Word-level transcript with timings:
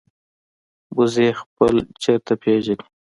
وزې 0.97 1.27
خپل 1.41 1.75
چرته 2.03 2.33
پېژني 2.41 2.85